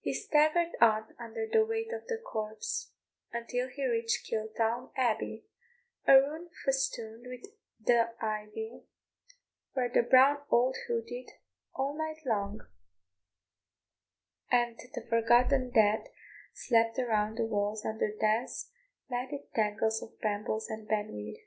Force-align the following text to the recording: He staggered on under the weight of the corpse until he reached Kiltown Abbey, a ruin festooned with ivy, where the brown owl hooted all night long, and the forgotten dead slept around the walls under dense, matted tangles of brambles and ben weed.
He 0.00 0.12
staggered 0.12 0.72
on 0.80 1.14
under 1.16 1.46
the 1.46 1.64
weight 1.64 1.92
of 1.92 2.04
the 2.08 2.18
corpse 2.18 2.90
until 3.32 3.68
he 3.68 3.86
reached 3.86 4.26
Kiltown 4.28 4.90
Abbey, 4.96 5.44
a 6.08 6.14
ruin 6.14 6.50
festooned 6.64 7.24
with 7.28 7.54
ivy, 8.20 8.82
where 9.74 9.88
the 9.88 10.02
brown 10.02 10.38
owl 10.50 10.72
hooted 10.88 11.30
all 11.72 11.96
night 11.96 12.18
long, 12.26 12.66
and 14.50 14.76
the 14.92 15.06
forgotten 15.08 15.70
dead 15.70 16.08
slept 16.52 16.98
around 16.98 17.36
the 17.38 17.46
walls 17.46 17.84
under 17.84 18.10
dense, 18.12 18.72
matted 19.08 19.54
tangles 19.54 20.02
of 20.02 20.18
brambles 20.18 20.68
and 20.68 20.88
ben 20.88 21.12
weed. 21.12 21.46